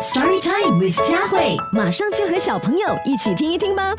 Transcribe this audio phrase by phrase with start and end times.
[0.00, 3.94] Story Time with 佳慧，马上就和小朋友一起听一听吧。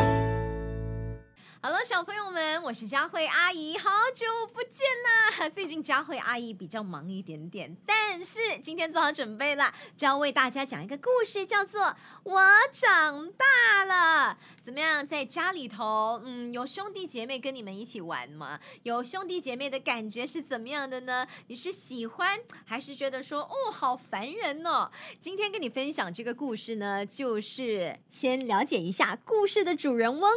[1.62, 5.48] 好了，小朋友们，我是佳慧阿姨，好久不见啦！
[5.54, 11.82] 最近佳慧阿姨比较忙一点点，但是今天做好准备了，就要为大家讲一个故事，叫做
[12.24, 12.42] 《我
[12.72, 14.34] 长大了》。
[14.64, 18.60] 怎么样，在家里头，嗯，有兄弟姐妹跟你们一起玩吗？
[18.84, 21.28] 有兄弟姐妹的感觉是怎么样的呢？
[21.48, 24.90] 你是喜欢，还是觉得说，哦，好烦人哦？
[25.20, 30.32] 今天跟你分享这个故事呢，就是先了解一下故事的主人翁，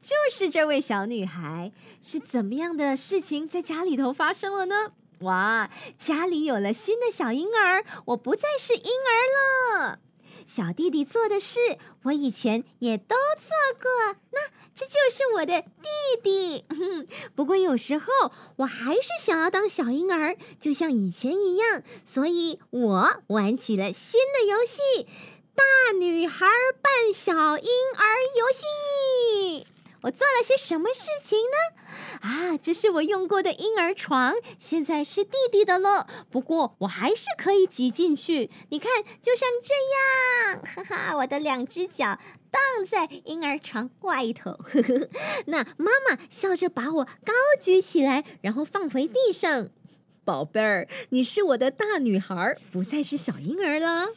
[0.00, 0.52] 就是。
[0.52, 4.92] 这位小女孩是怎么样的事情在家里头发生了呢？
[5.22, 9.98] 哇，家里有了新的小婴儿，我不再是婴儿了。
[10.46, 11.60] 小弟弟做的事，
[12.04, 13.48] 我以前也都做
[13.80, 14.16] 过。
[14.32, 14.40] 那
[14.74, 15.88] 这就是我的弟
[16.22, 16.64] 弟。
[17.36, 18.06] 不过有时候
[18.56, 25.06] 我还是想要当小婴儿，就像以前一样，所以我玩起了新的游戏——
[25.54, 25.62] 大
[25.96, 26.46] 女孩
[26.82, 28.04] 扮小婴儿
[28.36, 28.64] 游戏。
[30.02, 31.82] 我做了些什么事情呢？
[32.22, 36.08] 啊，这是我用过的婴儿床，现在是弟弟的了。
[36.30, 38.50] 不过我还是可以挤进去。
[38.70, 39.74] 你看，就像这
[40.52, 42.18] 样，哈哈，我的两只脚
[42.50, 44.50] 荡在婴儿床外头。
[44.52, 45.08] 呵呵，
[45.46, 49.68] 那妈妈笑着把我高举起来，然后放回地上。
[50.24, 54.08] 宝贝儿，你是我的大女孩，不再是小婴儿了。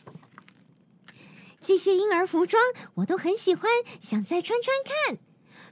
[1.62, 2.62] 这些婴儿服装
[2.96, 3.70] 我都很喜欢，
[4.00, 5.18] 想再穿穿看。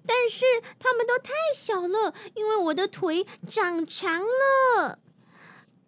[0.06, 0.46] 但是
[0.80, 5.00] 他们都太小了，因为我的腿长长了。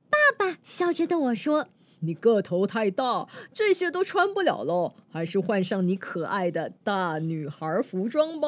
[0.09, 1.67] 爸爸笑着对我说
[1.99, 8.47] ：“你个头太大，这些都穿不了了，还是换上你可爱的大女孩服装吧。”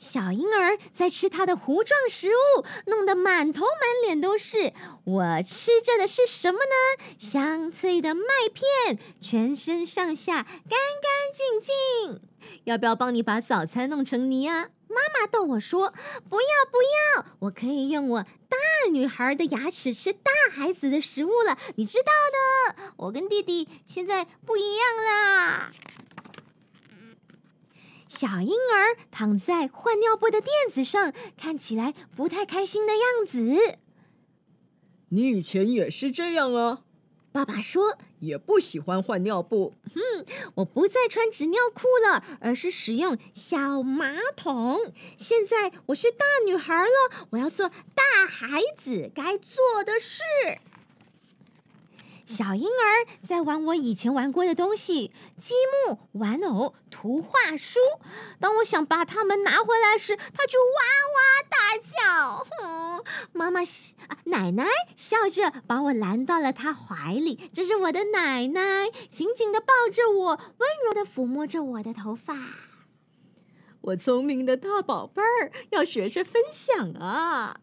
[0.00, 4.72] 小婴儿在吃他的糊状食物，弄得满头满脸都是。
[5.04, 7.04] 我吃着的是什么呢？
[7.18, 12.20] 香脆的麦片，全身上下干干净净。
[12.64, 14.70] 要不要帮你把早餐弄成泥啊？
[14.88, 15.92] 妈妈逗我说
[16.28, 16.78] ：“不要不
[17.20, 18.56] 要，我可以用我大
[18.90, 21.56] 女孩的牙齿吃大孩子的食物了。
[21.76, 25.70] 你知道的，我跟弟弟现在不一样啦。”
[28.10, 33.78] 小婴儿躺在换尿布的垫子上，看起来不太开心的样子。
[35.10, 36.82] 你以前也是这样啊？
[37.32, 39.74] 爸爸说，也不喜欢换尿布。
[39.94, 40.26] 哼，
[40.56, 44.92] 我不再穿纸尿裤了，而是使用小马桶。
[45.16, 50.22] 现在我是大女孩了，我要做大孩子该做的事。
[52.30, 55.54] 小婴儿在玩我以前玩过的东西：积
[55.88, 57.80] 木、玩偶、图画书。
[58.38, 60.78] 当我想把它们拿回来时，他就哇
[61.16, 62.44] 哇大叫。
[62.44, 63.62] 哼，妈妈、
[64.26, 64.64] 奶奶
[64.94, 67.50] 笑着把我拦到了他怀里。
[67.52, 72.36] 这是我的奶奶，紧紧的抱着我，温柔的抚摸着我的头发。
[73.80, 77.60] 我聪明的大宝贝儿，要学着分享啊！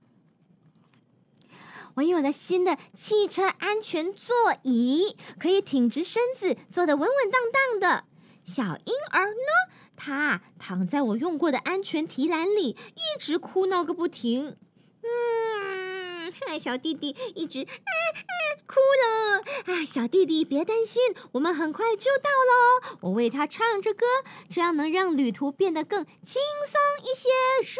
[1.98, 8.04] 我有了新的汽车安全座椅，可以挺直身子，坐得稳稳当当的。
[8.46, 9.74] 小婴儿呢？
[9.96, 14.58] 他躺在我用过的安全提篮里，一直哭闹个不停。
[15.02, 19.42] 嗯，小弟弟一直哭了。
[19.66, 22.98] 啊，小弟弟别担心，我们很快就到喽。
[23.02, 24.06] 我为他唱着歌，
[24.48, 27.30] 这样能让旅途变得更轻松一些。
[27.64, 27.80] 咻。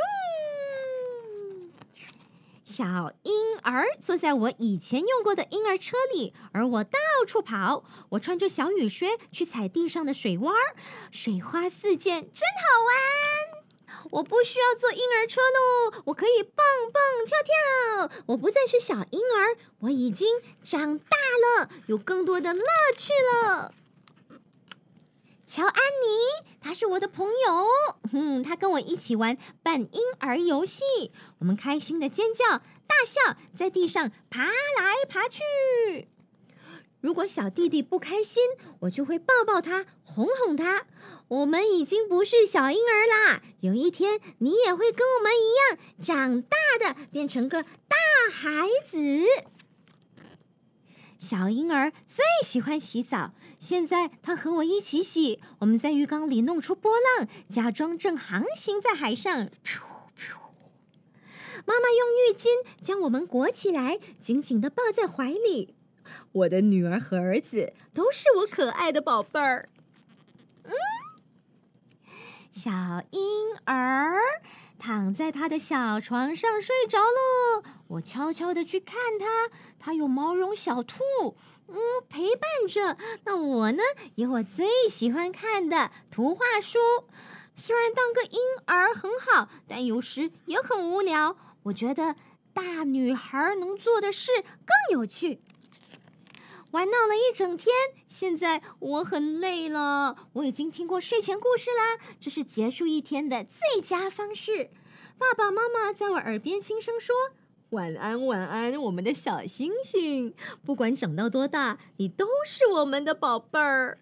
[2.78, 7.84] 小婴儿坐在我以前用过的婴儿车里，而我到处跑。
[8.10, 10.54] 我穿着小雨靴去踩地上的水洼，
[11.10, 14.06] 水花四溅，真好玩。
[14.12, 16.54] 我不需要坐婴儿车喽，我可以蹦
[16.94, 18.24] 蹦跳跳。
[18.28, 20.28] 我不再是小婴儿，我已经
[20.62, 21.18] 长大
[21.58, 22.64] 了，有更多的乐
[22.96, 23.74] 趣了。
[25.48, 27.66] 乔安妮，她是我的朋友。
[28.12, 30.84] 哼，她跟我一起玩扮婴儿游戏，
[31.40, 35.40] 我们开心的尖叫、大笑，在地上爬来爬去。
[37.00, 38.44] 如果小弟弟不开心，
[38.82, 40.86] 我就会抱抱他，哄哄他。
[41.30, 47.96] 我们已经不是小婴儿啦，有一天你也会跟我们一样长大的，变成个大
[48.30, 48.98] 孩子。
[51.20, 55.42] 小婴儿最喜欢洗澡，现在他和我一起洗。
[55.60, 59.50] 我们在浴缸里弄出波浪，假装正航行在海上。
[61.66, 62.48] 妈妈用浴巾
[62.82, 65.74] 将我们裹起来，紧紧的抱在怀里。
[66.32, 69.68] 我的女儿和儿子都是我可爱的宝贝儿。
[70.64, 70.72] 嗯，
[72.54, 72.72] 小
[73.12, 73.22] 婴
[73.66, 74.18] 儿
[74.78, 77.64] 躺在他的小床上睡着了。
[77.88, 81.04] 我悄悄的去看他，他有毛绒小兔，
[81.68, 81.76] 嗯，
[82.08, 82.98] 陪伴着。
[83.26, 83.82] 那我呢，
[84.16, 86.78] 有我最喜欢看的图画书。
[87.56, 91.36] 虽然当个婴儿很好，但有时也很无聊。
[91.64, 92.16] 我觉得
[92.54, 95.42] 大女孩能做的事更有趣。
[96.72, 97.74] 玩闹了一整天，
[98.08, 100.16] 现在我很累了。
[100.34, 104.70] 我已经听过睡前故事啦，这是结束一天的最佳方式。
[105.18, 107.16] 爸爸妈妈在我耳边轻声说
[107.72, 110.34] ：“晚安，晚安，我们的小星星。
[110.66, 114.00] 不管长到多大，你都是我们的宝贝儿。”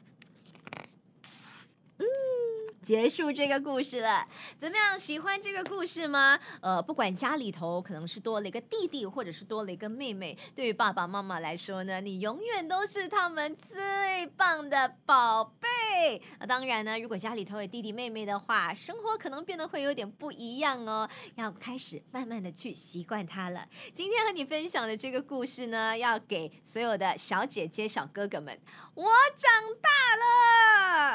[2.85, 4.27] 结束这个故事了，
[4.59, 4.99] 怎么样？
[4.99, 6.39] 喜欢这个故事吗？
[6.61, 16.21] 呃，不管家里头可能是多了一个弟弟，或者是多了一个妹妹，对于爸爸妈妈来说呢，你永远都是他们最棒的宝贝。
[16.39, 23.67] 那当然呢，如果家里头有弟弟妹妹的话，生活可能变得会有点不一样哦，要开始慢慢的去习惯它了。
[23.93, 28.55] 今天和你分享的这个故事呢，要给所有的小姐姐、小哥哥们，
[28.93, 29.89] 我长大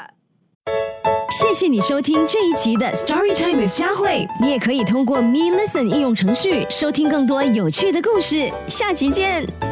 [1.41, 4.27] 谢谢你收听这一集的 Story Time with 佳慧。
[4.39, 8.47] 你也可以通过 Me Listen 应用程序收听更多有趣的故事。
[8.67, 9.70] 下集见。